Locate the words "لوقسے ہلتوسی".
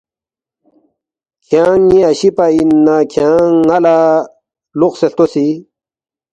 4.79-5.47